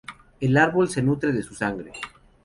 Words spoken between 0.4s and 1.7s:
árbol se nutre de su